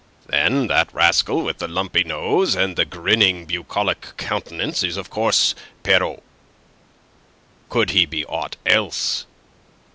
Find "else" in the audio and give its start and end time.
8.65-9.27